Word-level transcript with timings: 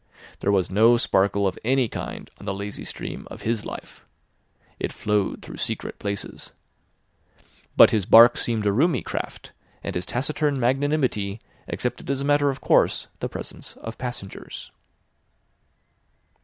There 0.39 0.51
was 0.51 0.71
no 0.71 0.97
sparkle 0.97 1.45
of 1.45 1.59
any 1.63 1.87
kind 1.87 2.31
on 2.39 2.47
the 2.47 2.55
lazy 2.55 2.83
stream 2.85 3.27
of 3.29 3.43
his 3.43 3.65
life. 3.65 4.03
It 4.79 4.91
flowed 4.91 5.43
through 5.43 5.57
secret 5.57 5.99
places. 5.99 6.53
But 7.77 7.91
his 7.91 8.07
barque 8.07 8.35
seemed 8.37 8.65
a 8.65 8.71
roomy 8.73 9.03
craft, 9.03 9.51
and 9.83 9.93
his 9.93 10.07
taciturn 10.07 10.59
magnanimity 10.59 11.39
accepted 11.67 12.09
as 12.09 12.19
a 12.19 12.25
matter 12.25 12.49
of 12.49 12.61
course 12.61 13.09
the 13.19 13.29
presence 13.29 13.75
of 13.77 13.99
passengers. 13.99 14.71